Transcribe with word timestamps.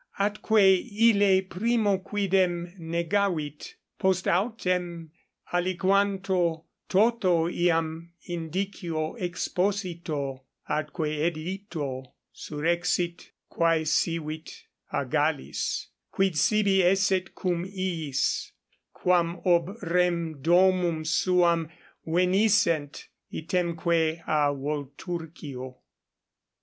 Atque 0.17 0.79
ille 0.89 1.43
primo 1.43 1.99
quidem 1.99 2.73
negavit; 2.79 3.75
post 3.99 4.25
autem 4.27 5.11
aliquanto, 5.53 6.63
toto 6.89 7.47
iam 7.47 8.11
indicio 8.27 9.15
exposito 9.19 10.41
atque 10.67 11.05
edito, 11.21 12.03
surrexit, 12.33 13.29
quaesivit 13.47 14.63
a 14.91 15.05
Gallis, 15.05 15.89
quid 16.11 16.35
sibi 16.35 16.81
esset 16.81 17.35
cum 17.35 17.63
iis, 17.63 18.53
quam 18.91 19.39
ob 19.45 19.77
rem 19.83 20.41
domum 20.41 21.05
suam 21.05 21.69
venissent, 22.07 23.03
itemque 23.31 24.19
a 24.25 24.51
Volturcio. 24.51 25.75